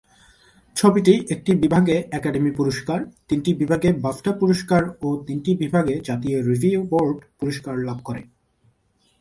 ছবিটি 0.75 1.13
একটি 1.29 1.51
বিভাগে 1.55 1.95
একাডেমি 2.11 2.51
পুরস্কার, 2.51 2.99
তিনটি 3.29 3.51
বিভাগে 3.53 3.89
বাফটা 4.03 4.31
পুরস্কার 4.31 4.81
ও 5.01 5.07
তিনটি 5.27 5.51
বিভাগে 5.55 5.95
জাতীয় 6.03 6.37
রিভিউ 6.49 6.79
বোর্ড 6.83 7.17
পুরস্কার 7.39 7.75
লাভ 7.79 7.97
করে। 8.03 8.21